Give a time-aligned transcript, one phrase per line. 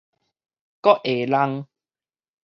[0.81, 1.67] 胳下櫳